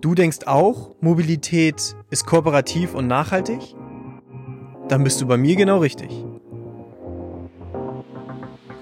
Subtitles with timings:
[0.00, 3.74] Du denkst auch, Mobilität ist kooperativ und nachhaltig?
[4.88, 6.24] Dann bist du bei mir genau richtig.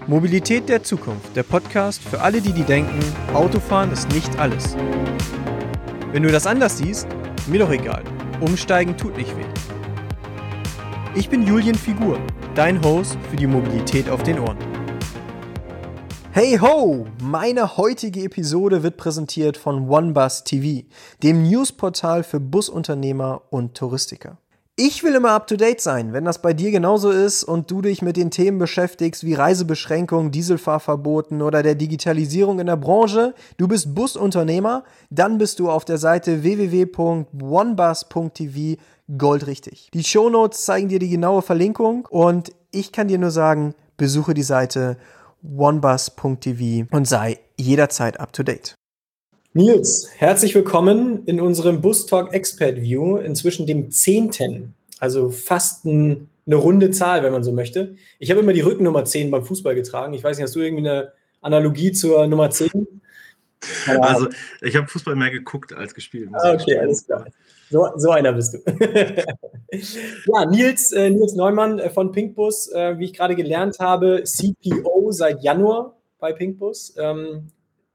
[0.06, 3.00] Mobilität der Zukunft, der Podcast für alle, die die denken,
[3.32, 4.76] Autofahren ist nicht alles.
[6.12, 7.08] Wenn du das anders siehst,
[7.46, 8.04] mir doch egal.
[8.42, 9.44] Umsteigen tut nicht weh.
[11.14, 12.18] Ich bin Julian Figur,
[12.54, 14.58] dein Host für die Mobilität auf den Ohren.
[16.38, 17.06] Hey ho!
[17.22, 20.86] Meine heutige Episode wird präsentiert von OneBus TV,
[21.22, 24.36] dem Newsportal für Busunternehmer und Touristiker.
[24.76, 26.12] Ich will immer up to date sein.
[26.12, 30.30] Wenn das bei dir genauso ist und du dich mit den Themen beschäftigst wie Reisebeschränkungen,
[30.30, 35.96] Dieselfahrverboten oder der Digitalisierung in der Branche, du bist Busunternehmer, dann bist du auf der
[35.96, 38.78] Seite www.onebus.tv
[39.16, 39.88] goldrichtig.
[39.94, 44.42] Die Shownotes zeigen dir die genaue Verlinkung und ich kann dir nur sagen, besuche die
[44.42, 44.98] Seite
[45.56, 48.74] onebus.tv und sei jederzeit up to date.
[49.52, 56.28] Nils, herzlich willkommen in unserem Bus Talk Expert View, inzwischen dem zehnten, also fast ein,
[56.46, 57.96] eine runde Zahl, wenn man so möchte.
[58.18, 60.12] Ich habe immer die Rückennummer 10 beim Fußball getragen.
[60.12, 62.70] Ich weiß nicht, hast du irgendwie eine Analogie zur Nummer 10?
[63.86, 64.28] Also,
[64.60, 66.28] ich habe Fußball mehr geguckt als gespielt.
[66.34, 67.26] Ah, okay, alles klar.
[67.70, 68.58] So, so einer bist du.
[69.72, 75.10] ja, Nils, äh, Nils Neumann äh, von Pinkbus, äh, wie ich gerade gelernt habe, CPO
[75.10, 76.94] seit Januar bei Pinkbus.
[76.98, 77.48] Ähm,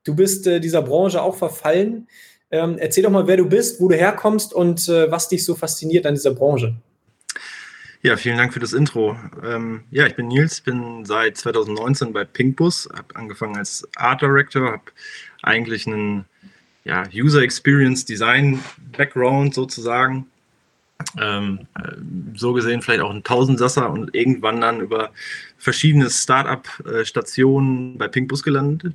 [0.04, 2.08] du bist äh, dieser Branche auch verfallen.
[2.52, 5.56] Ähm, erzähl doch mal, wer du bist, wo du herkommst und äh, was dich so
[5.56, 6.76] fasziniert an dieser Branche.
[8.04, 9.16] Ja, vielen Dank für das Intro.
[9.44, 14.72] Ähm, ja, ich bin Nils, bin seit 2019 bei Pinkbus, habe angefangen als Art Director,
[14.72, 14.92] habe
[15.44, 16.26] eigentlich einen
[16.84, 18.60] ja, User Experience Design
[18.96, 20.28] Background sozusagen.
[21.20, 21.96] Ähm, äh,
[22.36, 25.12] so gesehen vielleicht auch ein Tausendsasser und irgendwann dann über
[25.58, 28.94] verschiedene Startup-Stationen bei Pinkbus gelandet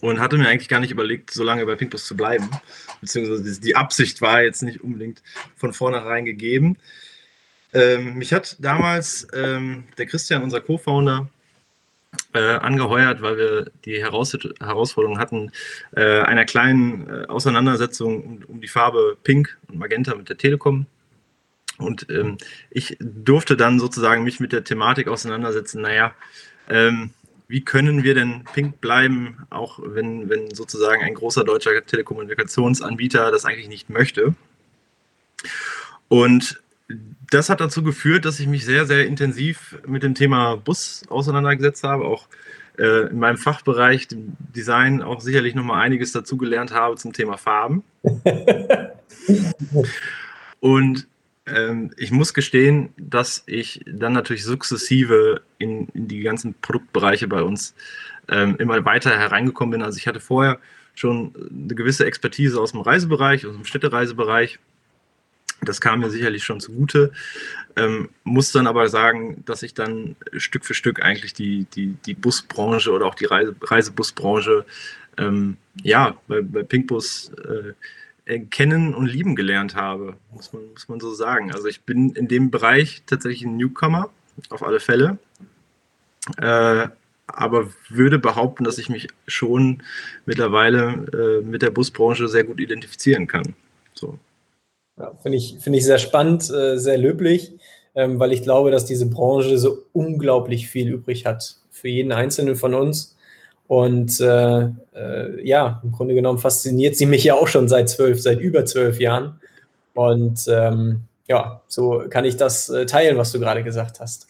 [0.00, 2.48] und hatte mir eigentlich gar nicht überlegt, so lange bei Pinkbus zu bleiben.
[3.00, 5.22] Beziehungsweise die Absicht war jetzt nicht unbedingt
[5.56, 6.76] von vornherein gegeben.
[7.72, 11.28] Ähm, mich hat damals ähm, der Christian, unser Co-Founder,
[12.34, 15.52] äh, angeheuert, weil wir die Heraus Herausforderung hatten,
[15.96, 20.86] äh, einer kleinen äh, Auseinandersetzung um, um, die Farbe Pink und Magenta mit der Telekom.
[21.78, 22.38] Und ähm,
[22.70, 26.14] ich durfte dann sozusagen mich mit der Thematik auseinandersetzen, naja,
[26.68, 27.10] ähm,
[27.46, 33.44] wie können wir denn pink bleiben, auch wenn, wenn sozusagen ein großer deutscher Telekommunikationsanbieter das
[33.44, 34.34] eigentlich nicht möchte.
[36.08, 36.62] Und
[37.30, 41.84] das hat dazu geführt, dass ich mich sehr, sehr intensiv mit dem Thema Bus auseinandergesetzt
[41.84, 42.28] habe, auch
[42.78, 47.38] äh, in meinem Fachbereich, dem Design, auch sicherlich nochmal einiges dazu gelernt habe zum Thema
[47.38, 47.84] Farben.
[50.60, 51.06] Und
[51.46, 57.42] ähm, ich muss gestehen, dass ich dann natürlich sukzessive in, in die ganzen Produktbereiche bei
[57.42, 57.74] uns
[58.28, 59.82] ähm, immer weiter hereingekommen bin.
[59.82, 60.58] Also ich hatte vorher
[60.94, 64.58] schon eine gewisse Expertise aus dem Reisebereich, aus dem Städtereisebereich
[65.68, 67.12] das kam mir sicherlich schon zugute.
[67.76, 72.14] Ähm, muss dann aber sagen, dass ich dann Stück für Stück eigentlich die, die, die
[72.14, 74.64] Busbranche oder auch die Reise, Reisebusbranche
[75.18, 77.32] ähm, ja, bei, bei Pinkbus
[78.26, 81.52] äh, kennen und lieben gelernt habe, muss man, muss man so sagen.
[81.52, 84.10] Also ich bin in dem Bereich tatsächlich ein Newcomer,
[84.50, 85.18] auf alle Fälle.
[86.38, 86.88] Äh,
[87.26, 89.82] aber würde behaupten, dass ich mich schon
[90.26, 93.54] mittlerweile äh, mit der Busbranche sehr gut identifizieren kann.
[93.94, 94.18] So.
[94.98, 97.52] Ja, Finde ich, find ich sehr spannend, äh, sehr löblich,
[97.94, 102.56] ähm, weil ich glaube, dass diese Branche so unglaublich viel übrig hat für jeden Einzelnen
[102.56, 103.16] von uns.
[103.66, 108.20] Und äh, äh, ja, im Grunde genommen fasziniert sie mich ja auch schon seit zwölf,
[108.20, 109.40] seit über zwölf Jahren.
[109.94, 114.28] Und ähm, ja, so kann ich das äh, teilen, was du gerade gesagt hast.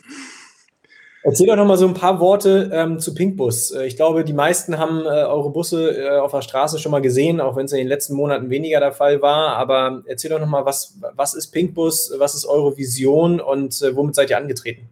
[1.26, 3.70] Erzähl doch noch mal so ein paar Worte ähm, zu Pinkbus.
[3.70, 7.00] Äh, ich glaube, die meisten haben äh, eure Busse äh, auf der Straße schon mal
[7.00, 9.56] gesehen, auch wenn es in den letzten Monaten weniger der Fall war.
[9.56, 13.96] Aber erzähl doch noch mal, was, was ist Pinkbus, was ist eure Vision und äh,
[13.96, 14.86] womit seid ihr angetreten?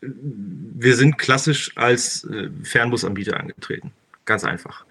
[0.00, 3.92] Wir sind klassisch als äh, Fernbusanbieter angetreten.
[4.24, 4.84] Ganz einfach.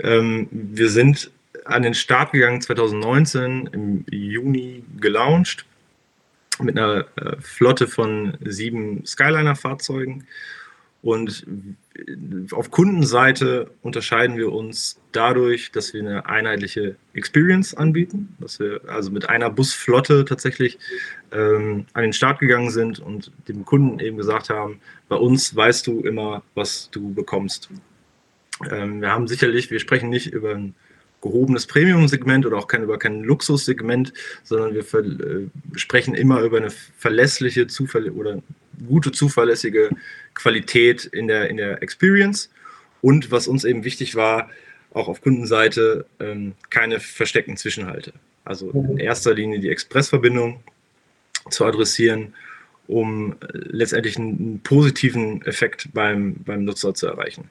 [0.00, 1.30] Ähm, wir sind
[1.64, 5.64] an den Start gegangen 2019, im Juni gelauncht
[6.60, 10.26] mit einer äh, Flotte von sieben Skyliner-Fahrzeugen.
[11.04, 11.44] Und
[12.52, 19.10] auf Kundenseite unterscheiden wir uns dadurch, dass wir eine einheitliche Experience anbieten, dass wir also
[19.10, 20.78] mit einer Busflotte tatsächlich
[21.30, 25.86] ähm, an den Start gegangen sind und dem Kunden eben gesagt haben, bei uns weißt
[25.86, 27.68] du immer, was du bekommst.
[28.70, 30.74] Ähm, wir haben sicherlich, wir sprechen nicht über ein
[31.24, 34.12] gehobenes Premium-Segment oder auch kein, über kein Luxussegment,
[34.42, 38.42] sondern wir äh, sprechen immer über eine verlässliche Zufall oder
[38.86, 39.90] gute zuverlässige
[40.34, 42.50] Qualität in der, in der Experience.
[43.00, 44.50] Und was uns eben wichtig war,
[44.92, 48.12] auch auf Kundenseite ähm, keine versteckten Zwischenhalte.
[48.44, 50.62] Also in erster Linie die Expressverbindung
[51.50, 52.34] zu adressieren,
[52.86, 57.50] um äh, letztendlich einen positiven Effekt beim, beim Nutzer zu erreichen.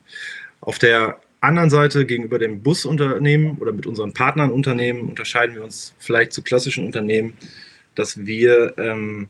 [0.62, 6.32] Auf der anderen Seite gegenüber dem Busunternehmen oder mit unseren Partnernunternehmen unterscheiden wir uns vielleicht
[6.34, 7.34] zu klassischen Unternehmen,
[7.96, 9.28] dass wir ähm,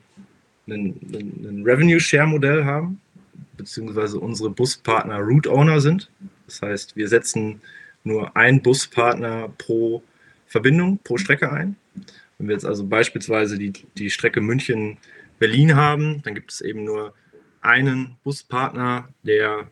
[0.68, 3.01] ein, Revenue-Share-Modell haben,
[3.57, 6.10] beziehungsweise unsere Buspartner Route Owner sind.
[6.45, 7.62] Das heißt, wir setzen
[8.04, 10.04] nur einen Buspartner pro
[10.48, 11.75] Verbindung, pro Strecke ein.
[12.38, 17.13] Wenn wir jetzt also beispielsweise die, die Strecke München-Berlin haben, dann gibt es eben nur
[17.62, 19.68] einen Buspartner, der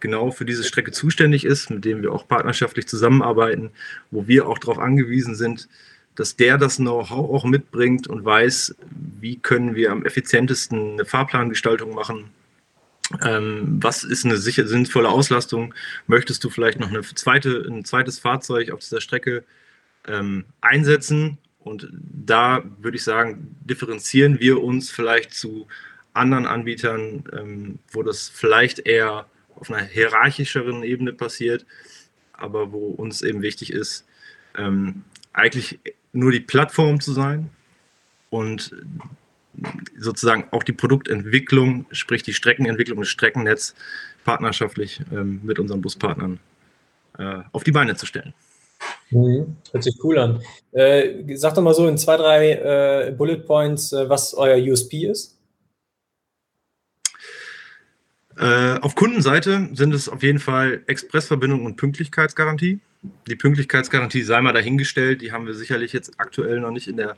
[0.00, 3.70] genau für diese Strecke zuständig ist, mit dem wir auch partnerschaftlich zusammenarbeiten,
[4.10, 5.68] wo wir auch darauf angewiesen sind,
[6.14, 8.76] dass der das Know-how auch mitbringt und weiß,
[9.20, 12.30] wie können wir am effizientesten eine Fahrplangestaltung machen.
[13.22, 15.74] Ähm, was ist eine sicher, sinnvolle Auslastung?
[16.06, 19.44] Möchtest du vielleicht noch eine zweite, ein zweites Fahrzeug auf dieser Strecke
[20.06, 21.38] ähm, einsetzen?
[21.60, 25.68] Und da würde ich sagen, differenzieren wir uns vielleicht zu
[26.12, 29.26] anderen Anbietern, ähm, wo das vielleicht eher
[29.60, 31.66] auf einer hierarchischeren Ebene passiert,
[32.32, 34.06] aber wo uns eben wichtig ist,
[34.56, 35.78] ähm, eigentlich
[36.12, 37.50] nur die Plattform zu sein
[38.30, 38.74] und
[39.98, 43.74] sozusagen auch die Produktentwicklung, sprich die Streckenentwicklung, das Streckennetz
[44.24, 46.38] partnerschaftlich ähm, mit unseren Buspartnern
[47.18, 48.34] äh, auf die Beine zu stellen.
[49.10, 49.56] Mhm.
[49.72, 50.42] Hört sich cool an.
[50.72, 52.52] Äh, sag doch mal so in zwei, drei
[53.08, 55.37] äh, Bullet Points, äh, was euer USP ist.
[58.38, 62.78] Äh, auf Kundenseite sind es auf jeden Fall Expressverbindung und Pünktlichkeitsgarantie.
[63.26, 67.16] Die Pünktlichkeitsgarantie sei mal dahingestellt, die haben wir sicherlich jetzt aktuell noch nicht in der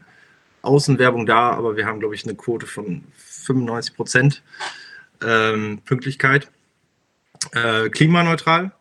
[0.63, 4.43] Außenwerbung da, aber wir haben, glaube ich, eine Quote von 95 Prozent
[5.23, 6.51] ähm, Pünktlichkeit.
[7.53, 8.73] Äh, klimaneutral,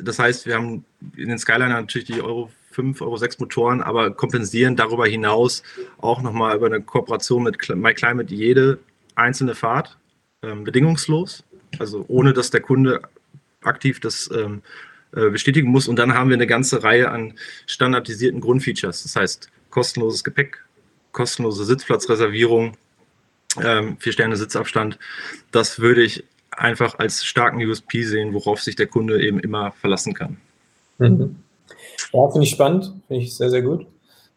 [0.00, 0.84] das heißt, wir haben
[1.16, 5.62] in den Skyliner natürlich die Euro 5, Euro 6 Motoren, aber kompensieren darüber hinaus
[5.98, 8.78] auch nochmal über eine Kooperation mit MyClimate jede
[9.14, 9.96] einzelne Fahrt
[10.42, 11.44] ähm, bedingungslos
[11.80, 13.02] also ohne dass der Kunde
[13.62, 14.62] aktiv das ähm,
[15.14, 15.88] äh, bestätigen muss.
[15.88, 17.34] Und dann haben wir eine ganze Reihe an
[17.66, 19.02] standardisierten Grundfeatures.
[19.04, 20.64] Das heißt, kostenloses Gepäck,
[21.12, 22.76] kostenlose Sitzplatzreservierung,
[23.62, 24.98] ähm, vier Sterne Sitzabstand.
[25.52, 30.14] Das würde ich einfach als starken USP sehen, worauf sich der Kunde eben immer verlassen
[30.14, 30.36] kann.
[30.98, 31.36] Mhm.
[32.12, 33.86] Ja, finde ich spannend, finde ich sehr, sehr gut.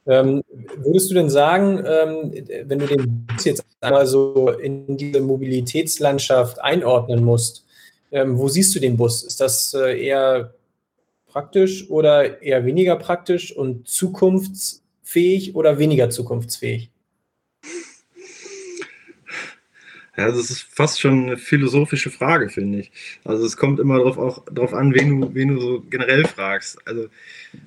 [0.08, 0.42] Ähm,
[0.78, 2.32] würdest du denn sagen, ähm,
[2.66, 7.66] wenn du den Bus jetzt einmal so in diese Mobilitätslandschaft einordnen musst,
[8.12, 9.24] ähm, wo siehst du den Bus?
[9.24, 10.54] Ist das äh, eher
[11.28, 16.90] praktisch oder eher weniger praktisch und zukunftsfähig oder weniger zukunftsfähig?
[20.18, 22.92] Ja, das ist fast schon eine philosophische Frage, finde ich.
[23.24, 26.80] Also es kommt immer darauf auch darauf an, wen du, wen du so generell fragst.
[26.88, 27.08] Also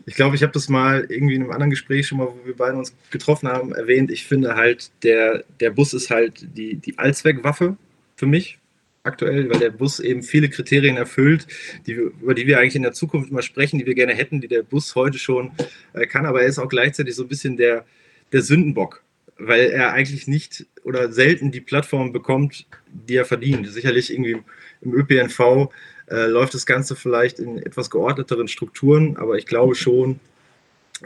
[0.05, 2.57] ich glaube, ich habe das mal irgendwie in einem anderen Gespräch schon mal, wo wir
[2.57, 4.11] beide uns getroffen haben, erwähnt.
[4.11, 7.77] Ich finde halt, der, der Bus ist halt die, die Allzweckwaffe
[8.17, 8.59] für mich
[9.05, 11.47] aktuell, weil der Bus eben viele Kriterien erfüllt,
[11.87, 14.49] die, über die wir eigentlich in der Zukunft immer sprechen, die wir gerne hätten, die
[14.49, 15.53] der Bus heute schon
[15.93, 16.27] äh, kann.
[16.27, 17.85] Aber er ist auch gleichzeitig so ein bisschen der,
[18.33, 19.05] der Sündenbock
[19.41, 23.69] weil er eigentlich nicht oder selten die Plattform bekommt, die er verdient.
[23.69, 24.43] Sicherlich irgendwie
[24.83, 25.71] im ÖPNV
[26.09, 30.21] äh, läuft das Ganze vielleicht in etwas geordneteren Strukturen, aber ich glaube schon,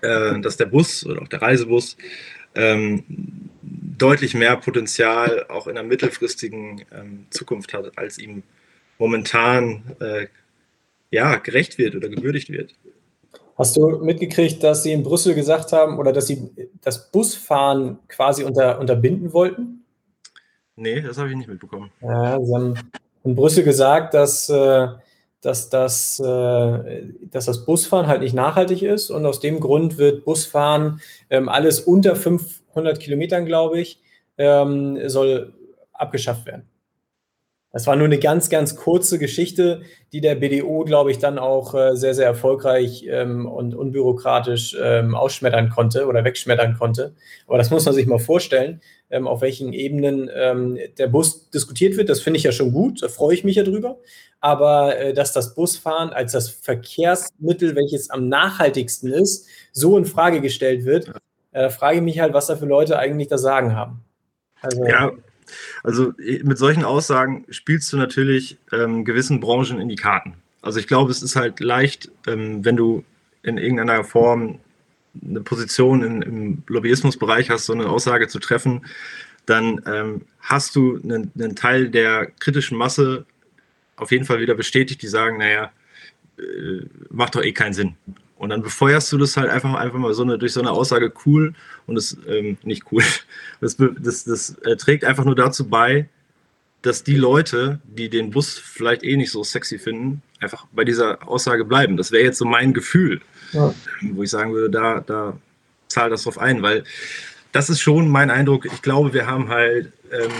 [0.03, 1.97] äh, dass der Bus oder auch der Reisebus
[2.55, 3.05] ähm,
[3.63, 8.43] deutlich mehr Potenzial auch in der mittelfristigen ähm, Zukunft hat, als ihm
[8.99, 10.27] momentan äh,
[11.11, 12.75] ja, gerecht wird oder gewürdigt wird.
[13.57, 16.51] Hast du mitgekriegt, dass sie in Brüssel gesagt haben oder dass sie
[16.83, 19.85] das Busfahren quasi unter, unterbinden wollten?
[20.77, 21.91] Nee, das habe ich nicht mitbekommen.
[22.01, 22.75] Ja, sie haben
[23.23, 24.89] in Brüssel gesagt, dass, äh,
[25.41, 30.25] dass, das, äh, dass das Busfahren halt nicht nachhaltig ist und aus dem Grund wird
[30.25, 34.01] Busfahren ähm, alles unter 500 Kilometern, glaube ich,
[34.37, 35.53] ähm, soll
[35.93, 36.69] abgeschafft werden.
[37.75, 41.75] Das war nur eine ganz, ganz kurze Geschichte, die der BDO, glaube ich, dann auch
[41.75, 47.17] äh, sehr, sehr erfolgreich ähm, und unbürokratisch ähm, ausschmettern konnte oder wegschmettern konnte.
[47.49, 51.97] Aber das muss man sich mal vorstellen, ähm, auf welchen Ebenen ähm, der Bus diskutiert
[51.97, 52.11] wird.
[52.11, 53.99] Das finde ich ja schon gut, da freue ich mich ja drüber.
[54.39, 60.41] Aber äh, dass das Busfahren als das Verkehrsmittel, welches am nachhaltigsten ist, so in Frage
[60.41, 61.11] gestellt wird,
[61.51, 64.05] äh, frage ich mich halt, was da für Leute eigentlich da sagen haben.
[64.61, 65.11] Also, ja,
[65.83, 70.35] also äh, mit solchen Aussagen spielst du natürlich ähm, gewissen Branchen in die Karten.
[70.63, 73.05] Also ich glaube, es ist halt leicht, ähm, wenn du
[73.43, 74.59] in irgendeiner Form
[75.23, 78.87] eine Position in, im Lobbyismusbereich hast, so eine Aussage zu treffen,
[79.47, 83.27] dann ähm, hast du einen, einen, Teil der kritischen Masse
[83.97, 85.71] auf jeden Fall wieder bestätigt, die sagen, naja,
[86.39, 87.97] äh, macht doch eh keinen Sinn.
[88.45, 91.11] Und dann befeuerst du das halt einfach, einfach mal so eine, durch so eine Aussage
[91.25, 91.55] cool
[91.87, 93.03] und das, ähm, nicht cool,
[93.63, 96.11] das, das, das äh, trägt einfach nur dazu bei,
[96.83, 101.27] dass die Leute, die den Bus vielleicht eh nicht so sexy finden, einfach bei dieser
[101.27, 101.97] Aussage bleiben.
[101.97, 103.23] Das wäre jetzt so mein Gefühl,
[103.53, 103.75] ja.
[104.13, 105.39] wo ich sagen würde, da, da
[105.89, 106.85] zahl das drauf ein, weil
[107.53, 108.67] das ist schon mein Eindruck.
[108.67, 110.33] Ich glaube, wir haben halt, ähm,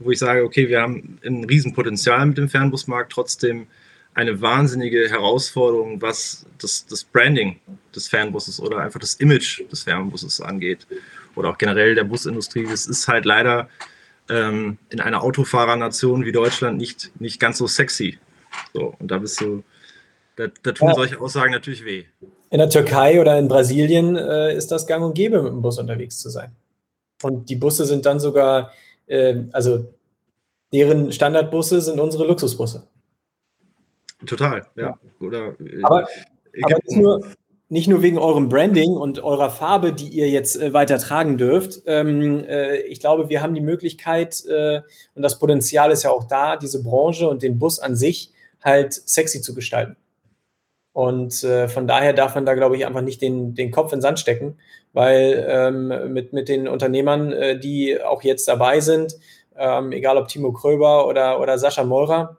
[0.00, 3.68] wo ich sage, okay, wir haben ein Riesenpotenzial mit dem Fernbusmarkt, trotzdem
[4.16, 7.60] eine wahnsinnige Herausforderung, was das, das Branding
[7.94, 10.86] des Fernbusses oder einfach das Image des Fernbusses angeht
[11.34, 12.66] oder auch generell der Busindustrie.
[12.66, 13.68] Das ist halt leider
[14.30, 18.18] ähm, in einer Autofahrernation wie Deutschland nicht, nicht ganz so sexy.
[18.72, 19.62] So, und da bist du,
[20.36, 20.94] da, da tun ja.
[20.94, 22.04] solche Aussagen natürlich weh.
[22.48, 25.78] In der Türkei oder in Brasilien äh, ist das gang und gäbe, mit dem Bus
[25.78, 26.56] unterwegs zu sein.
[27.22, 28.72] Und die Busse sind dann sogar,
[29.08, 29.92] äh, also
[30.72, 32.88] deren Standardbusse sind unsere Luxusbusse.
[34.26, 34.98] Total, ja.
[35.20, 36.06] Oder, äh, aber,
[36.62, 37.26] aber nicht, nur,
[37.68, 41.82] nicht, nur, wegen eurem Branding und eurer Farbe, die ihr jetzt äh, weiter tragen dürft.
[41.86, 44.82] Ähm, äh, ich glaube, wir haben die Möglichkeit äh,
[45.14, 48.92] und das Potenzial ist ja auch da, diese Branche und den Bus an sich halt
[48.92, 49.96] sexy zu gestalten.
[50.92, 53.98] Und äh, von daher darf man da, glaube ich, einfach nicht den, den Kopf in
[53.98, 54.56] den Sand stecken,
[54.94, 59.14] weil ähm, mit, mit den Unternehmern, äh, die auch jetzt dabei sind,
[59.58, 62.38] ähm, egal ob Timo Kröber oder, oder Sascha Meurer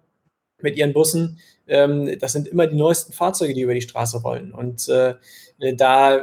[0.62, 4.54] mit ihren Bussen, ähm, das sind immer die neuesten Fahrzeuge, die über die Straße rollen.
[4.54, 5.16] Und äh,
[5.76, 6.22] da,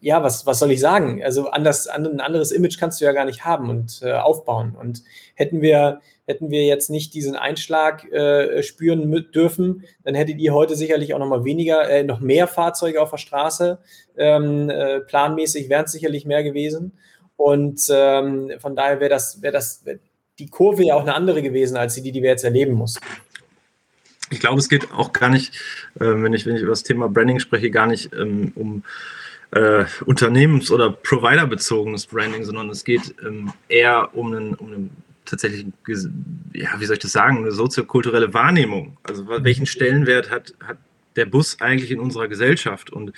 [0.00, 1.22] ja, was, was soll ich sagen?
[1.22, 4.76] Also anders, ein anderes Image kannst du ja gar nicht haben und äh, aufbauen.
[4.80, 5.02] Und
[5.34, 10.76] hätten wir, hätten wir jetzt nicht diesen Einschlag äh, spüren dürfen, dann hättet ihr heute
[10.76, 13.78] sicherlich auch noch mal weniger, äh, noch mehr Fahrzeuge auf der Straße.
[14.16, 16.92] Ähm, äh, planmäßig wären es sicherlich mehr gewesen.
[17.36, 19.98] Und ähm, von daher wäre das, wäre das, wär
[20.38, 23.04] die Kurve ja auch eine andere gewesen als die, die wir jetzt erleben mussten
[24.30, 25.54] ich glaube, es geht auch gar nicht,
[25.96, 28.82] äh, wenn, ich, wenn ich über das Thema Branding spreche, gar nicht ähm, um
[29.50, 34.90] äh, unternehmens- oder providerbezogenes Branding, sondern es geht ähm, eher um einen, um einen
[35.24, 35.66] tatsächlich,
[36.52, 38.96] ja, wie soll ich das sagen, eine soziokulturelle Wahrnehmung.
[39.02, 40.78] Also welchen Stellenwert hat, hat
[41.16, 42.90] der Bus eigentlich in unserer Gesellschaft?
[42.90, 43.12] Und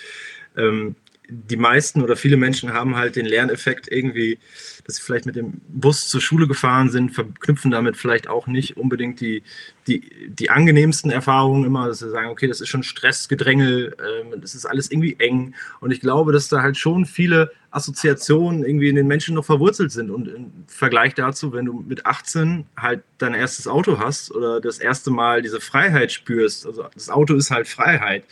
[0.57, 0.97] ähm,
[1.29, 4.39] die meisten oder viele Menschen haben halt den Lerneffekt irgendwie,
[4.85, 8.77] dass sie vielleicht mit dem Bus zur Schule gefahren sind, verknüpfen damit vielleicht auch nicht
[8.77, 9.43] unbedingt die,
[9.87, 14.39] die, die angenehmsten Erfahrungen immer, dass sie sagen, okay, das ist schon Stress, Gedrängel, äh,
[14.39, 15.55] das ist alles irgendwie eng.
[15.81, 19.93] Und ich glaube, dass da halt schon viele Assoziationen irgendwie in den Menschen noch verwurzelt
[19.93, 20.11] sind.
[20.11, 24.79] Und im Vergleich dazu, wenn du mit 18 halt dein erstes Auto hast oder das
[24.79, 28.25] erste Mal diese Freiheit spürst, also das Auto ist halt Freiheit.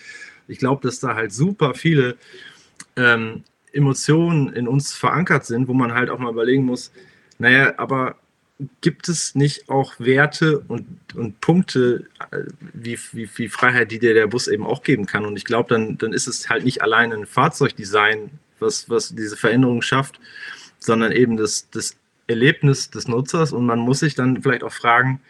[0.47, 2.17] Ich glaube, dass da halt super viele
[2.97, 6.91] ähm, Emotionen in uns verankert sind, wo man halt auch mal überlegen muss,
[7.39, 8.17] naja, aber
[8.81, 12.43] gibt es nicht auch Werte und, und Punkte äh,
[12.75, 15.25] wie, wie, wie Freiheit, die dir der Bus eben auch geben kann?
[15.25, 19.37] Und ich glaube, dann, dann ist es halt nicht allein ein Fahrzeugdesign, was, was diese
[19.37, 20.21] Veränderung schafft,
[20.79, 21.97] sondern eben das, das
[22.27, 23.53] Erlebnis des Nutzers.
[23.53, 25.21] Und man muss sich dann vielleicht auch fragen,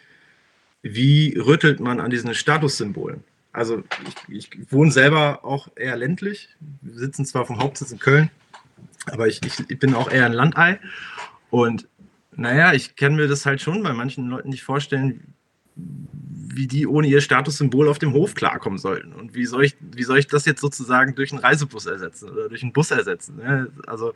[0.81, 3.23] wie rüttelt man an diesen Statussymbolen?
[3.53, 3.83] Also
[4.29, 6.49] ich, ich, wohne selber auch eher ländlich.
[6.81, 8.29] Wir sitzen zwar vom Hauptsitz in Köln,
[9.07, 10.79] aber ich, ich, bin auch eher ein Landei.
[11.49, 11.87] Und
[12.35, 15.33] naja, ich kann mir das halt schon bei manchen Leuten nicht vorstellen,
[16.55, 19.13] wie die ohne ihr Statussymbol auf dem Hof klarkommen sollten.
[19.13, 22.49] Und wie soll ich, wie soll ich das jetzt sozusagen durch einen Reisebus ersetzen oder
[22.49, 23.41] durch einen Bus ersetzen?
[23.87, 24.13] Also,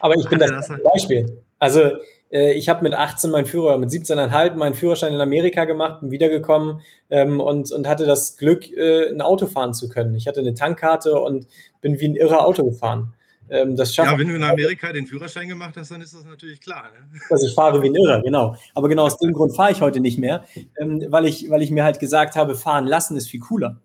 [0.00, 1.42] aber ich bin das, das halt Beispiel.
[1.58, 1.92] Also
[2.30, 6.10] äh, ich habe mit 18 meinen Führer, mit 17,5 meinen Führerschein in Amerika gemacht, bin
[6.10, 10.14] wiedergekommen ähm, und, und hatte das Glück, äh, ein Auto fahren zu können.
[10.14, 11.46] Ich hatte eine Tankkarte und
[11.80, 13.14] bin wie ein irrer Auto gefahren.
[13.48, 16.60] Ähm, das ja, wenn du in Amerika den Führerschein gemacht hast, dann ist das natürlich
[16.60, 16.90] klar.
[16.92, 17.20] Ne?
[17.30, 18.56] Also ich fahre wie ein Irrer, genau.
[18.74, 20.44] Aber genau aus dem Grund fahre ich heute nicht mehr,
[20.78, 23.80] ähm, weil, ich, weil ich mir halt gesagt habe, fahren lassen ist viel cooler.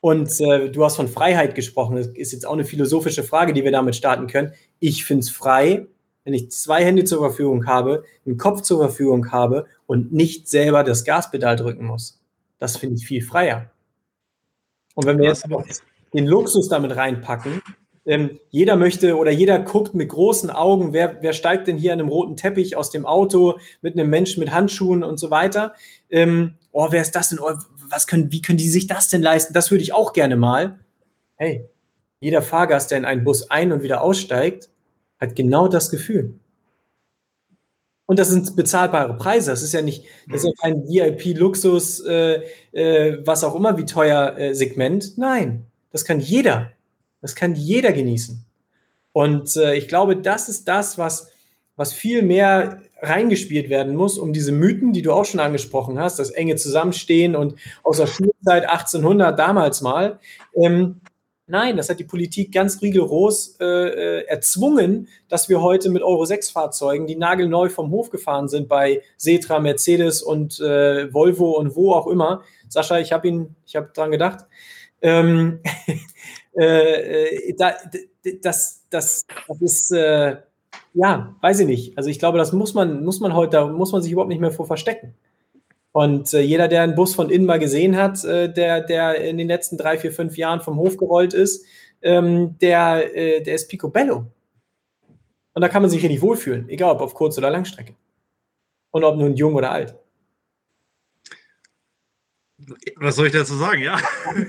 [0.00, 1.96] Und äh, du hast von Freiheit gesprochen.
[1.96, 4.52] Das ist jetzt auch eine philosophische Frage, die wir damit starten können.
[4.78, 5.86] Ich finde es frei,
[6.24, 10.84] wenn ich zwei Hände zur Verfügung habe, einen Kopf zur Verfügung habe und nicht selber
[10.84, 12.20] das Gaspedal drücken muss.
[12.58, 13.70] Das finde ich viel freier.
[14.94, 15.46] Und wenn wir jetzt
[16.12, 17.62] den Luxus damit reinpacken,
[18.10, 22.00] ähm, jeder möchte oder jeder guckt mit großen Augen, wer, wer steigt denn hier an
[22.00, 25.74] einem roten Teppich aus dem Auto mit einem Menschen mit Handschuhen und so weiter.
[26.10, 27.38] Ähm, oh, wer ist das denn?
[27.38, 27.52] Oh,
[27.88, 29.54] was können, wie können die sich das denn leisten?
[29.54, 30.80] Das würde ich auch gerne mal.
[31.36, 31.68] Hey,
[32.18, 34.70] jeder Fahrgast, der in einen Bus ein- und wieder aussteigt,
[35.20, 36.34] hat genau das Gefühl.
[38.06, 39.52] Und das sind bezahlbare Preise.
[39.52, 43.84] Das ist ja nicht, das ist ja kein VIP-Luxus, äh, äh, was auch immer, wie
[43.84, 45.16] teuer äh, Segment.
[45.16, 46.72] Nein, das kann jeder.
[47.20, 48.44] Das kann jeder genießen.
[49.12, 51.30] Und äh, ich glaube, das ist das, was,
[51.76, 56.18] was viel mehr reingespielt werden muss, um diese Mythen, die du auch schon angesprochen hast,
[56.18, 60.20] das enge Zusammenstehen und aus der Schulzeit 1800 damals mal.
[60.54, 61.00] Ähm,
[61.46, 66.24] nein, das hat die Politik ganz rigoros äh, äh erzwungen, dass wir heute mit Euro
[66.24, 71.74] 6 Fahrzeugen, die nagelneu vom Hof gefahren sind bei Setra, Mercedes und äh, Volvo und
[71.74, 72.42] wo auch immer.
[72.68, 74.44] Sascha, ich habe ihn, ich habe dran gedacht.
[75.02, 75.60] Ähm,
[76.56, 77.74] äh, äh, da,
[78.42, 80.36] das, das, das ist äh,
[80.94, 81.98] ja, weiß ich nicht.
[81.98, 84.40] Also ich glaube, das muss man, muss man heute, da muss man sich überhaupt nicht
[84.40, 85.14] mehr vor verstecken.
[85.92, 89.38] Und äh, jeder, der einen Bus von innen mal gesehen hat, äh, der, der in
[89.38, 91.64] den letzten drei, vier, fünf Jahren vom Hof gerollt ist,
[92.02, 94.26] ähm, der, äh, der ist picobello.
[95.52, 97.94] Und da kann man sich richtig wohlfühlen, egal ob auf Kurz- oder Langstrecke.
[98.92, 99.96] Und ob nun jung oder alt.
[102.96, 103.98] Was soll ich dazu sagen, ja?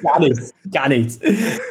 [0.01, 1.19] Gar nichts, gar nichts.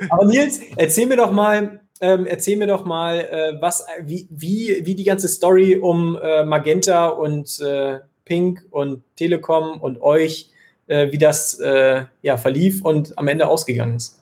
[0.08, 4.82] Aber Nils, erzähl mir doch mal, ähm, erzähl mir doch mal, äh, was, wie, wie,
[4.84, 10.50] wie die ganze Story um äh, Magenta und äh, Pink und Telekom und euch,
[10.86, 14.18] äh, wie das äh, ja, verlief und am Ende ausgegangen ist.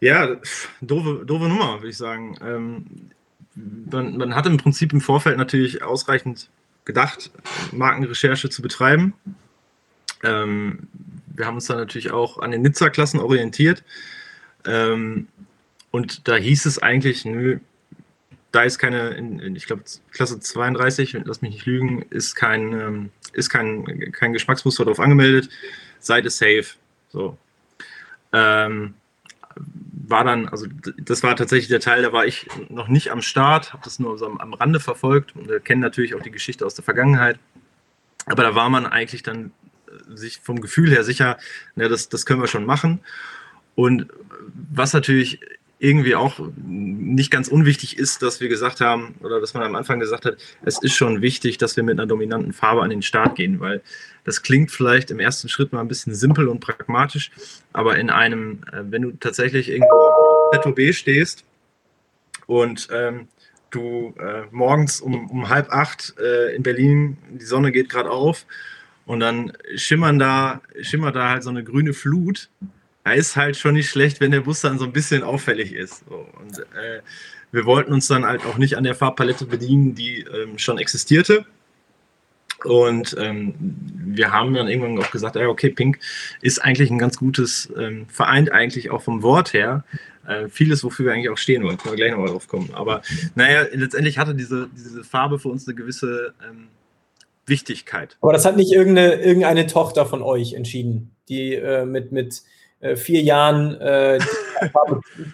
[0.00, 0.36] Ja,
[0.80, 2.36] doofe, doofe Nummer, würde ich sagen.
[2.42, 2.86] Ähm,
[3.90, 6.50] man, man hatte im Prinzip im Vorfeld natürlich ausreichend
[6.84, 7.30] gedacht,
[7.72, 9.14] Markenrecherche zu betreiben.
[10.22, 10.88] Ähm,
[11.28, 13.82] wir haben uns dann natürlich auch an den Nizza-Klassen orientiert.
[14.64, 15.28] Ähm,
[15.90, 17.58] und da hieß es eigentlich, nö,
[18.52, 22.72] da ist keine, in, in, ich glaube, Klasse 32, lass mich nicht lügen, ist kein,
[22.72, 25.50] ähm, ist kein, kein Geschmacksmuster drauf angemeldet.
[26.00, 26.66] Seite safe.
[27.10, 27.36] So.
[28.32, 28.94] Ähm,
[30.08, 30.66] war dann, also
[30.98, 34.16] das war tatsächlich der Teil, da war ich noch nicht am Start, habe das nur
[34.18, 37.38] so am, am Rande verfolgt und kennen natürlich auch die Geschichte aus der Vergangenheit.
[38.26, 39.52] Aber da war man eigentlich dann
[40.14, 41.38] sich vom Gefühl her sicher,
[41.74, 43.00] ne, das, das können wir schon machen.
[43.74, 44.06] Und
[44.54, 45.40] was natürlich
[45.78, 50.00] irgendwie auch nicht ganz unwichtig ist, dass wir gesagt haben, oder dass man am Anfang
[50.00, 53.36] gesagt hat, es ist schon wichtig, dass wir mit einer dominanten Farbe an den Start
[53.36, 53.82] gehen, weil
[54.24, 57.30] das klingt vielleicht im ersten Schritt mal ein bisschen simpel und pragmatisch,
[57.74, 61.44] aber in einem, äh, wenn du tatsächlich irgendwo Petto B stehst
[62.46, 63.28] und ähm,
[63.70, 68.46] du äh, morgens um, um halb acht äh, in Berlin, die Sonne geht gerade auf
[69.06, 72.50] und dann schimmern da, schimmert da halt so eine grüne Flut
[73.06, 76.02] da ist halt schon nicht schlecht, wenn der Bus dann so ein bisschen auffällig ist.
[76.08, 77.02] Und äh,
[77.52, 81.46] wir wollten uns dann halt auch nicht an der Farbpalette bedienen, die ähm, schon existierte.
[82.64, 86.00] Und ähm, wir haben dann irgendwann auch gesagt, ja, okay, Pink
[86.42, 89.84] ist eigentlich ein ganz gutes, ähm, vereint eigentlich auch vom Wort her
[90.26, 91.78] äh, vieles, wofür wir eigentlich auch stehen wollen.
[91.78, 92.70] Können wir gleich nochmal drauf kommen.
[92.72, 93.02] Aber
[93.36, 96.66] naja, letztendlich hatte diese, diese Farbe für uns eine gewisse ähm,
[97.46, 98.16] Wichtigkeit.
[98.20, 102.42] Aber das hat nicht irgendeine, irgendeine Tochter von euch entschieden, die äh, mit, mit
[102.80, 104.18] äh, vier Jahren äh,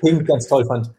[0.00, 0.90] Pink ganz toll fand.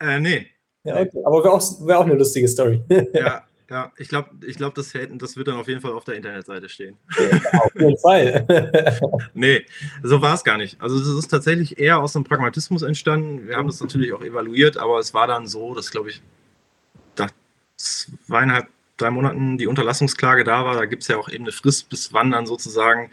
[0.00, 0.46] Äh, nee.
[0.84, 1.22] Ja, okay.
[1.24, 2.82] Aber wäre auch, wär auch eine lustige Story.
[3.14, 6.14] ja, ja, ich glaube, ich glaub, das, das wird dann auf jeden Fall auf der
[6.14, 6.98] Internetseite stehen.
[7.18, 8.46] Ja, auf jeden Fall.
[9.34, 9.64] nee,
[10.02, 10.80] so war es gar nicht.
[10.80, 13.48] Also es ist tatsächlich eher aus einem Pragmatismus entstanden.
[13.48, 16.22] Wir haben das natürlich auch evaluiert, aber es war dann so, dass, glaube ich,
[17.18, 17.30] nach
[17.76, 18.68] zweieinhalb,
[19.04, 20.74] drei Monaten die Unterlassungsklage da war.
[20.74, 23.10] Da gibt es ja auch eben eine Frist, bis wann dann sozusagen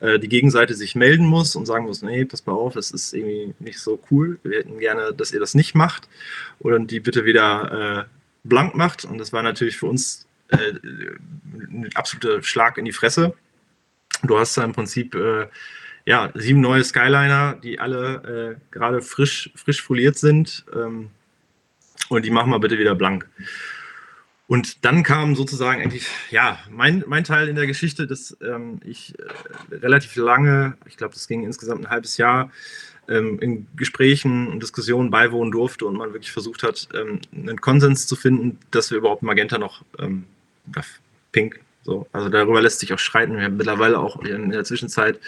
[0.00, 3.14] äh, die Gegenseite sich melden muss und sagen muss, nee, pass mal auf, das ist
[3.14, 4.38] irgendwie nicht so cool.
[4.42, 6.08] Wir hätten gerne, dass ihr das nicht macht
[6.58, 9.04] oder die bitte wieder äh, blank macht.
[9.04, 10.74] Und das war natürlich für uns äh,
[11.54, 13.34] ein absoluter Schlag in die Fresse.
[14.22, 15.46] Du hast da im Prinzip äh,
[16.04, 20.64] ja, sieben neue Skyliner, die alle äh, gerade frisch, frisch foliert sind.
[20.74, 21.10] Ähm,
[22.08, 23.28] und die machen wir bitte wieder blank.
[24.50, 29.14] Und dann kam sozusagen eigentlich, ja, mein, mein Teil in der Geschichte, dass ähm, ich
[29.20, 32.50] äh, relativ lange, ich glaube, das ging insgesamt ein halbes Jahr,
[33.08, 38.08] ähm, in Gesprächen und Diskussionen beiwohnen durfte und man wirklich versucht hat, ähm, einen Konsens
[38.08, 40.24] zu finden, dass wir überhaupt Magenta noch ähm,
[41.30, 43.36] Pink so, also darüber lässt sich auch streiten.
[43.36, 45.18] Wir haben mittlerweile auch in der Zwischenzeit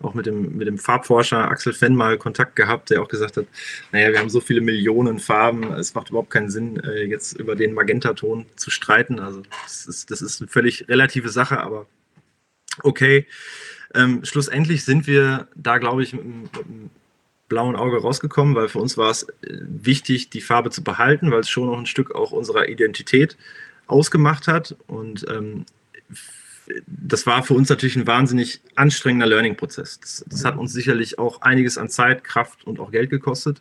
[0.00, 3.46] auch mit dem, mit dem Farbforscher Axel Fenn mal Kontakt gehabt, der auch gesagt hat,
[3.92, 7.54] naja, wir haben so viele Millionen Farben, es macht überhaupt keinen Sinn, äh, jetzt über
[7.54, 9.20] den Magentaton zu streiten.
[9.20, 11.86] Also das ist, das ist eine völlig relative Sache, aber
[12.82, 13.26] okay.
[13.94, 16.90] Ähm, schlussendlich sind wir da, glaube ich, mit, einem
[17.48, 21.40] blauen Auge rausgekommen, weil für uns war es äh, wichtig, die Farbe zu behalten, weil
[21.40, 23.36] es schon noch ein Stück auch unserer Identität
[23.86, 24.74] ausgemacht hat.
[24.86, 25.66] Und ähm,
[26.86, 30.00] das war für uns natürlich ein wahnsinnig anstrengender Learning-Prozess.
[30.00, 33.60] Das, das, hat uns sicherlich auch einiges an Zeit, Kraft und auch Geld gekostet.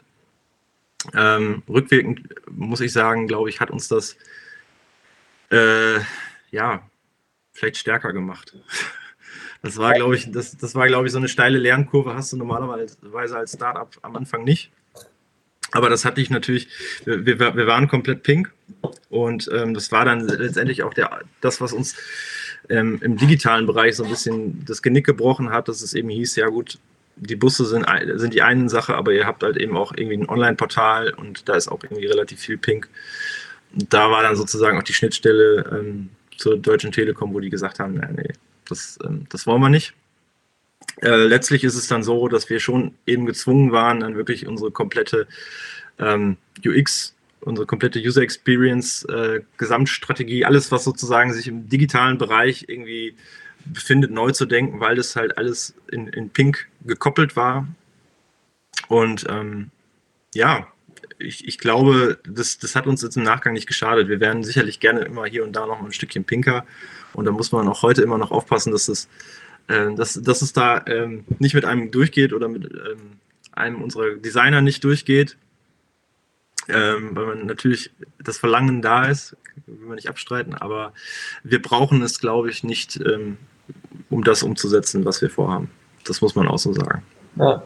[1.13, 4.15] Ähm, rückwirkend muss ich sagen, glaube ich, hat uns das
[5.49, 5.99] äh,
[6.51, 6.87] ja
[7.53, 8.55] vielleicht stärker gemacht.
[9.63, 12.37] Das war, glaube ich, das, das war, glaube ich, so eine steile Lernkurve hast du
[12.37, 14.71] normalerweise als Startup am Anfang nicht.
[15.71, 16.67] Aber das hatte ich natürlich,
[17.05, 18.51] wir, wir waren komplett pink
[19.09, 21.95] und ähm, das war dann letztendlich auch der, das, was uns
[22.69, 26.35] ähm, im digitalen Bereich so ein bisschen das Genick gebrochen hat, dass es eben hieß,
[26.35, 26.79] ja gut,
[27.15, 30.29] die Busse sind, sind die eine Sache, aber ihr habt halt eben auch irgendwie ein
[30.29, 32.89] Online-Portal und da ist auch irgendwie relativ viel pink.
[33.73, 37.79] Und da war dann sozusagen auch die Schnittstelle ähm, zur Deutschen Telekom, wo die gesagt
[37.79, 38.33] haben, nee, nee
[38.67, 39.93] das, ähm, das wollen wir nicht.
[41.01, 44.71] Äh, letztlich ist es dann so, dass wir schon eben gezwungen waren, dann wirklich unsere
[44.71, 45.27] komplette
[45.99, 52.65] ähm, UX, unsere komplette User Experience, äh, Gesamtstrategie, alles, was sozusagen sich im digitalen Bereich
[52.67, 53.15] irgendwie
[53.65, 57.67] befindet, neu zu denken, weil das halt alles in, in Pink gekoppelt war.
[58.87, 59.71] Und ähm,
[60.33, 60.67] ja,
[61.19, 64.07] ich, ich glaube, das, das hat uns jetzt im Nachgang nicht geschadet.
[64.07, 66.65] Wir wären sicherlich gerne immer hier und da noch ein Stückchen pinker.
[67.13, 69.07] Und da muss man auch heute immer noch aufpassen, dass es,
[69.67, 73.19] äh, dass, dass es da ähm, nicht mit einem durchgeht oder mit ähm,
[73.51, 75.37] einem unserer Designer nicht durchgeht.
[76.73, 77.91] Ähm, weil man natürlich
[78.23, 80.93] das Verlangen da ist, will man nicht abstreiten, aber
[81.43, 83.37] wir brauchen es, glaube ich, nicht, ähm,
[84.09, 85.69] um das umzusetzen, was wir vorhaben.
[86.05, 87.03] Das muss man auch so sagen.
[87.37, 87.63] Ja.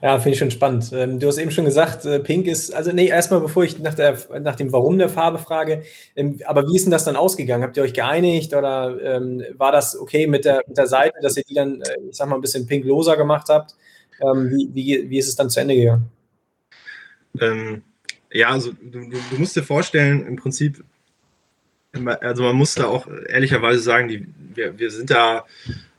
[0.00, 0.90] Ja, finde ich schon spannend.
[0.94, 3.92] Ähm, du hast eben schon gesagt, äh, Pink ist, also nee, erstmal bevor ich nach,
[3.92, 5.82] der, nach dem Warum der Farbe frage,
[6.16, 7.62] ähm, aber wie ist denn das dann ausgegangen?
[7.62, 11.36] Habt ihr euch geeinigt oder ähm, war das okay mit der, mit der Seite, dass
[11.36, 13.74] ihr die dann, äh, ich sag mal, ein bisschen pinkloser gemacht habt?
[14.22, 16.10] Ähm, wie, wie, wie ist es dann zu Ende gegangen?
[17.38, 17.82] Ähm,
[18.32, 20.84] ja, also du, du, musst dir vorstellen, im Prinzip,
[22.20, 25.44] also man muss da auch ehrlicherweise sagen, die, wir, wir sind da,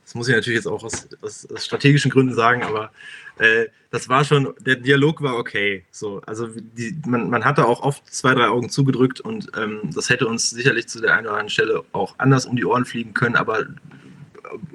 [0.04, 2.90] das muss ich natürlich jetzt auch aus, aus, aus strategischen Gründen sagen, aber
[3.38, 5.84] äh, das war schon, der Dialog war okay.
[5.90, 10.08] So, also die, man, man hatte auch oft zwei, drei Augen zugedrückt und ähm, das
[10.08, 13.12] hätte uns sicherlich zu der einen oder anderen Stelle auch anders um die Ohren fliegen
[13.12, 13.66] können, aber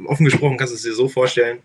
[0.05, 1.59] offen gesprochen kannst du es dir so vorstellen,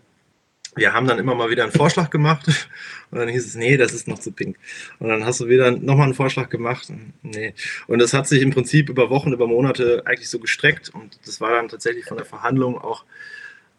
[0.75, 2.47] wir haben dann immer mal wieder einen Vorschlag gemacht
[3.11, 4.57] und dann hieß es, nee, das ist noch zu pink.
[4.99, 6.91] Und dann hast du wieder nochmal einen Vorschlag gemacht.
[7.21, 7.53] Nee.
[7.87, 11.41] Und das hat sich im Prinzip über Wochen, über Monate eigentlich so gestreckt und das
[11.41, 13.05] war dann tatsächlich von der Verhandlung auch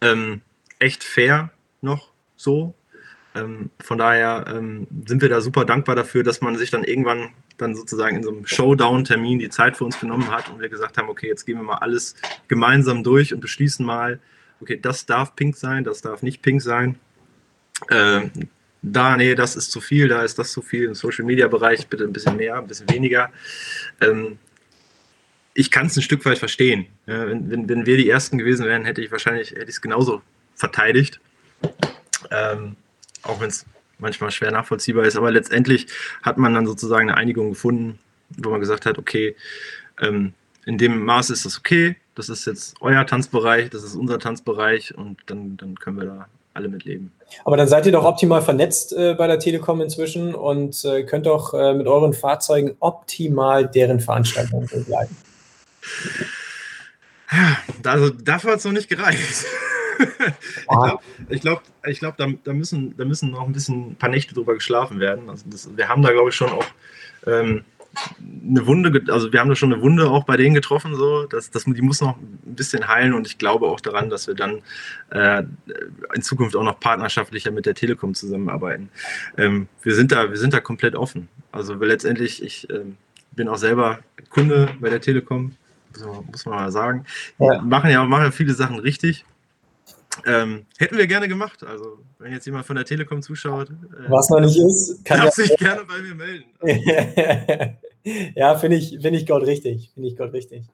[0.00, 0.42] ähm,
[0.78, 2.74] echt fair noch so.
[3.34, 7.30] Ähm, von daher ähm, sind wir da super dankbar dafür, dass man sich dann irgendwann
[7.56, 10.98] dann sozusagen in so einem Showdown-Termin die Zeit für uns genommen hat und wir gesagt
[10.98, 12.16] haben, okay, jetzt gehen wir mal alles
[12.48, 14.20] gemeinsam durch und beschließen mal,
[14.60, 16.96] okay, das darf pink sein, das darf nicht pink sein.
[17.90, 18.30] Ähm,
[18.82, 20.84] da, nee, das ist zu viel, da ist das zu viel.
[20.84, 23.30] Im Social Media Bereich bitte ein bisschen mehr, ein bisschen weniger.
[24.00, 24.38] Ähm,
[25.54, 26.86] ich kann es ein Stück weit verstehen.
[27.06, 30.20] Ja, wenn, wenn, wenn, wir die Ersten gewesen wären, hätte ich wahrscheinlich hätte es genauso
[30.54, 31.20] verteidigt.
[32.30, 32.76] Ähm,
[33.22, 33.64] auch wenn es
[33.98, 35.16] manchmal schwer nachvollziehbar ist.
[35.16, 35.86] Aber letztendlich
[36.22, 37.98] hat man dann sozusagen eine Einigung gefunden,
[38.36, 39.36] wo man gesagt hat, okay,
[40.00, 40.34] ähm,
[40.66, 44.96] in dem Maß ist das okay, das ist jetzt euer Tanzbereich, das ist unser Tanzbereich
[44.96, 47.12] und dann, dann können wir da alle mit leben.
[47.44, 51.26] Aber dann seid ihr doch optimal vernetzt äh, bei der Telekom inzwischen und äh, könnt
[51.26, 55.16] doch äh, mit euren Fahrzeugen optimal deren Veranstaltungen begleiten.
[57.84, 59.46] Also dafür hat es noch nicht gereicht.
[60.58, 63.96] ich glaube, ich glaub, ich glaub, da, da, müssen, da müssen noch ein bisschen ein
[63.96, 65.28] paar Nächte drüber geschlafen werden.
[65.28, 66.66] Also das, wir haben da, glaube ich, schon auch
[67.26, 67.64] ähm,
[68.18, 71.50] eine Wunde, also wir haben da schon eine Wunde auch bei denen getroffen, so, dass,
[71.50, 74.62] dass die muss noch ein bisschen heilen und ich glaube auch daran, dass wir dann
[75.10, 75.42] äh,
[76.14, 78.90] in Zukunft auch noch partnerschaftlicher mit der Telekom zusammenarbeiten.
[79.36, 81.28] Ähm, wir sind da, wir sind da komplett offen.
[81.52, 82.80] Also letztendlich, ich äh,
[83.32, 85.56] bin auch selber Kunde bei der Telekom,
[86.30, 87.04] muss man mal sagen.
[87.38, 87.60] Ja.
[87.62, 89.24] Machen ja machen ja viele Sachen richtig.
[90.26, 91.64] Ähm, hätten wir gerne gemacht.
[91.64, 95.36] Also, wenn jetzt jemand von der Telekom zuschaut, äh, was noch nicht ist, kann darf
[95.38, 97.78] ja sich gerne bei mir melden.
[98.34, 99.90] ja, finde ich, find ich Gott richtig.
[99.94, 100.64] Finde ich Gott richtig.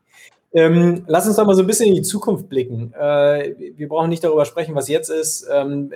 [0.53, 2.93] Ähm, lass uns doch mal so ein bisschen in die Zukunft blicken.
[2.95, 5.47] Äh, wir brauchen nicht darüber sprechen, was jetzt ist.
[5.51, 5.93] Ähm,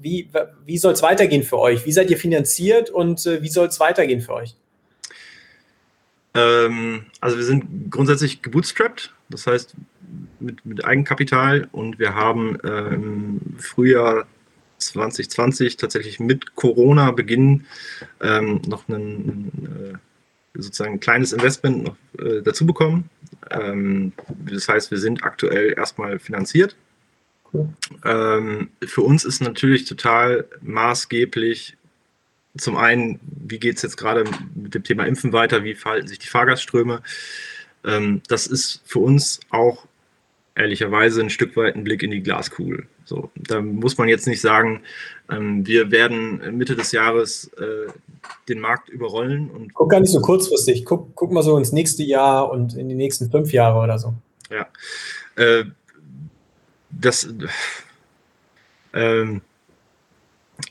[0.00, 0.30] wie
[0.64, 1.84] wie soll es weitergehen für euch?
[1.84, 4.56] Wie seid ihr finanziert und äh, wie soll es weitergehen für euch?
[6.34, 9.74] Ähm, also wir sind grundsätzlich gebootstrapped, das heißt
[10.38, 14.26] mit, mit Eigenkapital und wir haben ähm, Frühjahr
[14.78, 17.66] 2020 tatsächlich mit Corona-Beginn
[18.20, 19.98] ähm, noch ein äh,
[20.54, 23.08] sozusagen ein kleines Investment noch äh, dazu bekommen.
[23.50, 24.12] Ähm,
[24.50, 26.76] das heißt, wir sind aktuell erstmal finanziert.
[27.52, 27.68] Cool.
[28.04, 31.76] Ähm, für uns ist natürlich total maßgeblich,
[32.56, 36.18] zum einen, wie geht es jetzt gerade mit dem Thema Impfen weiter, wie verhalten sich
[36.18, 37.02] die Fahrgastströme.
[37.84, 39.86] Ähm, das ist für uns auch
[40.60, 42.86] ehrlicherweise ein Stück weit ein Blick in die Glaskugel.
[43.04, 44.82] So, da muss man jetzt nicht sagen,
[45.30, 47.90] ähm, wir werden Mitte des Jahres äh,
[48.48, 49.50] den Markt überrollen.
[49.50, 52.88] Und guck gar nicht so kurzfristig, guck, guck mal so ins nächste Jahr und in
[52.88, 54.14] die nächsten fünf Jahre oder so.
[54.50, 54.66] Ja,
[55.36, 55.64] äh,
[56.90, 57.28] das,
[58.92, 59.40] ähm,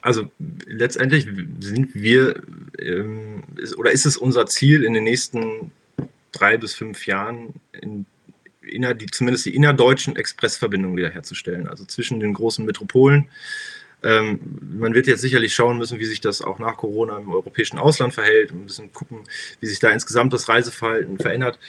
[0.01, 0.29] Also
[0.67, 1.27] letztendlich
[1.59, 2.41] sind wir
[2.77, 5.71] ähm, ist, oder ist es unser Ziel in den nächsten
[6.31, 8.05] drei bis fünf Jahren in,
[8.69, 13.29] inner, die, zumindest die innerdeutschen Expressverbindungen wiederherzustellen, also zwischen den großen Metropolen.
[14.01, 14.39] Ähm,
[14.79, 18.13] man wird jetzt sicherlich schauen müssen, wie sich das auch nach Corona im europäischen Ausland
[18.13, 19.19] verhält und ein bisschen gucken,
[19.59, 21.59] wie sich da insgesamt das Reiseverhalten verändert.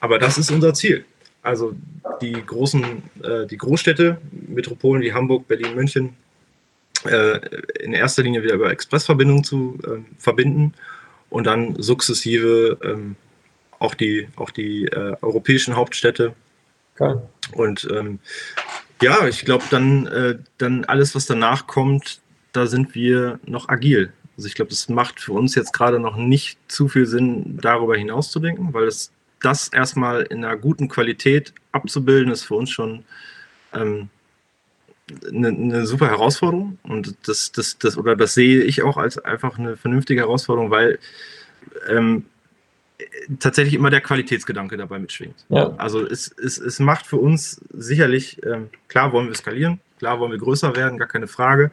[0.00, 1.04] Aber das ist unser Ziel.
[1.42, 1.76] Also
[2.20, 6.16] die großen, äh, die Großstädte, Metropolen wie Hamburg, Berlin, München,
[7.04, 7.38] äh,
[7.80, 10.74] in erster Linie wieder über Expressverbindungen zu äh, verbinden
[11.30, 13.14] und dann sukzessive ähm,
[13.78, 16.34] auch die, auch die äh, europäischen Hauptstädte.
[16.98, 17.16] Okay.
[17.52, 18.18] Und ähm,
[19.02, 22.20] ja, ich glaube, dann, äh, dann alles, was danach kommt,
[22.52, 24.12] da sind wir noch agil.
[24.36, 27.96] Also ich glaube, das macht für uns jetzt gerade noch nicht zu viel Sinn, darüber
[27.96, 32.70] hinaus zu denken, weil es das erstmal in einer guten Qualität abzubilden, ist für uns
[32.70, 33.04] schon
[33.74, 34.08] ähm,
[35.28, 36.78] eine, eine, super Herausforderung.
[36.82, 40.98] Und das, das, das, oder das sehe ich auch als einfach eine vernünftige Herausforderung, weil
[41.88, 42.24] ähm,
[43.38, 45.44] tatsächlich immer der Qualitätsgedanke dabei mitschwingt.
[45.48, 45.74] Ja.
[45.76, 50.32] Also es, es, es macht für uns sicherlich, ähm, klar wollen wir skalieren, klar wollen
[50.32, 51.70] wir größer werden, gar keine Frage.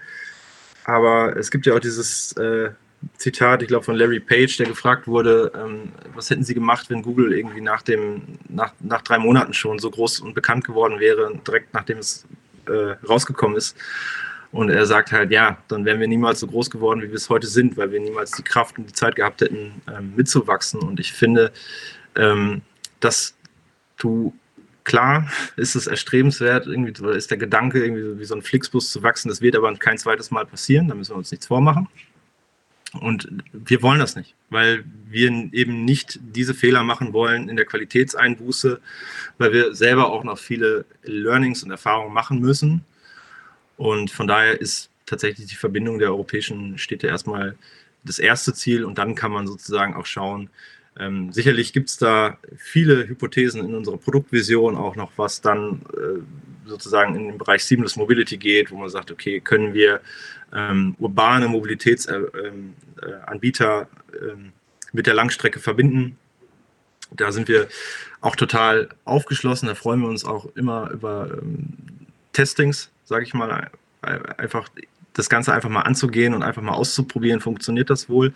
[0.86, 2.71] Aber es gibt ja auch dieses äh,
[3.17, 7.01] Zitat, ich glaube von Larry Page, der gefragt wurde, ähm, was hätten Sie gemacht, wenn
[7.01, 11.39] Google irgendwie nach, dem, nach, nach drei Monaten schon so groß und bekannt geworden wäre,
[11.45, 12.25] direkt nachdem es
[12.67, 13.77] äh, rausgekommen ist.
[14.53, 17.27] Und er sagt halt, ja, dann wären wir niemals so groß geworden, wie wir es
[17.27, 20.79] heute sind, weil wir niemals die Kraft und die Zeit gehabt hätten, ähm, mitzuwachsen.
[20.79, 21.51] Und ich finde,
[22.15, 22.61] ähm,
[22.99, 23.33] dass
[23.97, 24.31] du,
[24.83, 29.29] klar, ist es erstrebenswert, irgendwie ist der Gedanke, irgendwie wie so ein Flixbus zu wachsen.
[29.29, 31.87] Das wird aber kein zweites Mal passieren, da müssen wir uns nichts vormachen.
[33.01, 37.65] Und wir wollen das nicht, weil wir eben nicht diese Fehler machen wollen in der
[37.65, 38.79] Qualitätseinbuße,
[39.39, 42.85] weil wir selber auch noch viele Learnings und Erfahrungen machen müssen
[43.77, 47.55] und von daher ist tatsächlich die Verbindung der europäischen Städte erstmal
[48.03, 50.49] das erste Ziel und dann kann man sozusagen auch schauen.
[50.99, 56.69] Ähm, sicherlich gibt es da viele Hypothesen in unserer Produktvision auch noch, was dann äh,
[56.69, 60.01] sozusagen in den Bereich Seamless Mobility geht, wo man sagt, okay, können wir
[60.53, 64.36] ähm, urbane Mobilitätsanbieter äh, äh,
[64.91, 66.17] mit der Langstrecke verbinden.
[67.12, 67.67] Da sind wir
[68.21, 69.67] auch total aufgeschlossen.
[69.67, 71.73] Da freuen wir uns auch immer über ähm,
[72.33, 73.69] Testings, sage ich mal,
[74.01, 74.69] einfach
[75.13, 78.33] das Ganze einfach mal anzugehen und einfach mal auszuprobieren, funktioniert das wohl.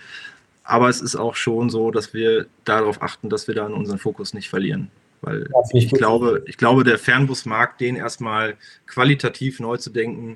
[0.64, 4.34] Aber es ist auch schon so, dass wir darauf achten, dass wir da unseren Fokus
[4.34, 4.92] nicht verlieren.
[5.22, 10.36] Weil ich, glaube, ich glaube, der Fernbusmarkt, den erstmal qualitativ neu zu denken,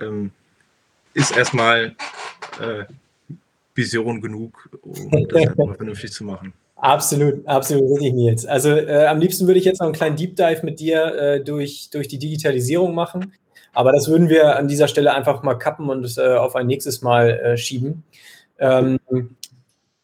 [0.00, 0.32] ähm,
[1.14, 1.94] ist erstmal
[2.60, 2.84] äh,
[3.74, 6.52] Vision genug, um das einfach vernünftig zu machen.
[6.76, 8.44] Absolut, absolut richtig, Nils.
[8.44, 11.40] Also äh, am liebsten würde ich jetzt noch einen kleinen Deep Dive mit dir äh,
[11.40, 13.32] durch, durch die Digitalisierung machen.
[13.76, 17.02] Aber das würden wir an dieser Stelle einfach mal kappen und äh, auf ein nächstes
[17.02, 18.04] Mal äh, schieben.
[18.58, 18.98] Ähm,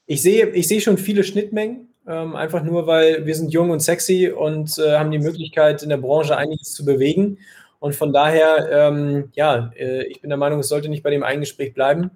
[0.05, 3.81] ich sehe ich seh schon viele Schnittmengen, ähm, einfach nur, weil wir sind jung und
[3.81, 7.39] sexy und äh, haben die Möglichkeit, in der Branche einiges zu bewegen.
[7.79, 11.23] Und von daher, ähm, ja, äh, ich bin der Meinung, es sollte nicht bei dem
[11.23, 12.11] einen Gespräch bleiben.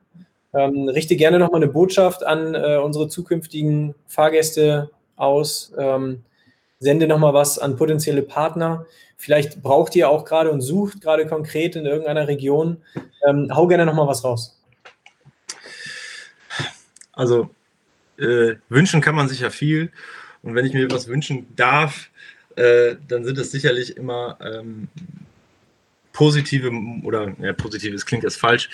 [0.53, 5.73] Ähm, richte gerne nochmal eine Botschaft an äh, unsere zukünftigen Fahrgäste aus.
[5.79, 6.23] Ähm,
[6.81, 8.85] sende nochmal was an potenzielle Partner.
[9.17, 12.79] Vielleicht braucht ihr auch gerade und sucht gerade konkret in irgendeiner Region.
[13.27, 14.61] Ähm, hau gerne nochmal was raus.
[17.13, 17.51] Also
[18.19, 19.91] äh, wünschen kann man sich ja viel.
[20.43, 22.11] Und wenn ich mir was wünschen darf,
[22.57, 24.89] äh, dann sind es sicherlich immer ähm,
[26.13, 26.71] positive
[27.03, 28.69] oder ja, positives klingt jetzt falsch.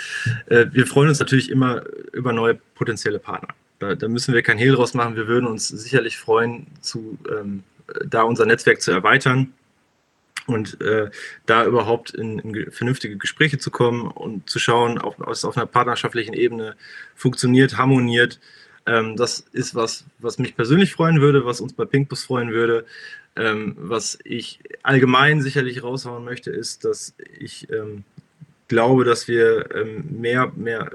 [0.47, 3.55] Äh, wir freuen uns natürlich immer über neue potenzielle Partner.
[3.79, 5.17] Da, da, müssen wir kein Hehl draus machen.
[5.17, 7.63] Wir würden uns sicherlich freuen, zu, ähm,
[8.07, 9.53] da unser Netzwerk zu erweitern
[10.47, 11.11] und äh,
[11.47, 15.67] da überhaupt in, in, vernünftige Gespräche zu kommen und zu schauen, ob es auf einer
[15.67, 16.77] partnerschaftlichen Ebene
[17.15, 18.41] funktioniert, harmoniert.
[18.87, 22.85] Ähm, das ist was, was mich persönlich freuen würde, was uns bei Pinkbus freuen würde.
[23.35, 28.05] Ähm, was ich allgemein sicherlich raushauen möchte, ist, dass ich ähm,
[28.69, 30.91] glaube, dass wir ähm, mehr, mehr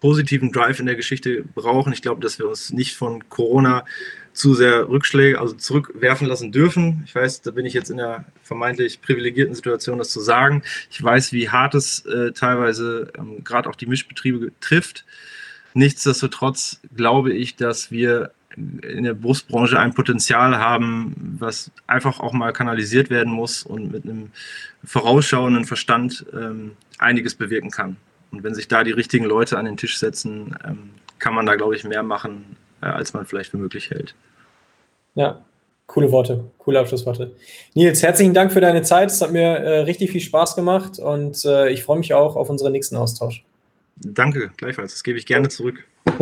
[0.00, 1.92] positiven Drive in der Geschichte brauchen.
[1.92, 3.84] Ich glaube, dass wir uns nicht von Corona
[4.38, 7.02] zu sehr Rückschläge, also zurückwerfen lassen dürfen.
[7.04, 10.62] Ich weiß, da bin ich jetzt in der vermeintlich privilegierten Situation, das zu sagen.
[10.90, 15.04] Ich weiß, wie hart es äh, teilweise ähm, gerade auch die Mischbetriebe trifft.
[15.74, 22.52] Nichtsdestotrotz glaube ich, dass wir in der Brustbranche ein Potenzial haben, was einfach auch mal
[22.52, 24.30] kanalisiert werden muss und mit einem
[24.84, 27.96] vorausschauenden Verstand ähm, einiges bewirken kann.
[28.30, 31.56] Und wenn sich da die richtigen Leute an den Tisch setzen, ähm, kann man da,
[31.56, 34.14] glaube ich, mehr machen, äh, als man vielleicht für möglich hält.
[35.18, 35.44] Ja,
[35.88, 37.32] coole Worte, coole Abschlussworte.
[37.74, 39.10] Nils, herzlichen Dank für deine Zeit.
[39.10, 42.48] Es hat mir äh, richtig viel Spaß gemacht und äh, ich freue mich auch auf
[42.48, 43.44] unseren nächsten Austausch.
[43.96, 44.92] danke, gleichfalls.
[44.92, 45.84] Das gebe ich gerne zurück.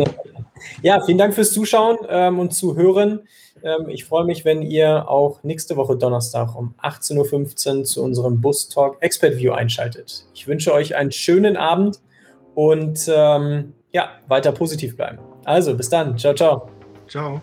[0.81, 3.21] Ja, vielen Dank fürs Zuschauen ähm, und Zuhören.
[3.63, 8.41] Ähm, ich freue mich, wenn ihr auch nächste Woche Donnerstag um 18.15 Uhr zu unserem
[8.41, 10.25] Bus Talk Expert View einschaltet.
[10.33, 11.99] Ich wünsche euch einen schönen Abend
[12.55, 15.19] und ähm, ja, weiter positiv bleiben.
[15.45, 16.17] Also, bis dann.
[16.17, 16.69] Ciao, ciao.
[17.07, 17.39] Ciao.